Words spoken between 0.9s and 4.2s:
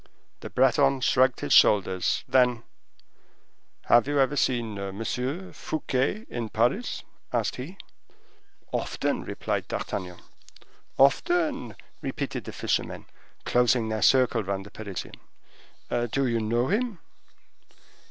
shrugged his shoulders; then: "Have you